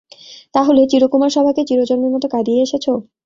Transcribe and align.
তা 0.55 0.61
হলে 0.63 0.81
চিরকুমার-সভাকে 0.91 1.61
চিরজন্মের 1.69 2.13
মতো 2.15 2.27
কাঁদিয়ে 2.33 2.63
এসেছ? 2.63 2.85